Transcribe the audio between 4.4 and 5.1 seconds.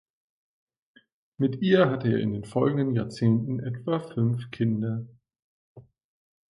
Kinder.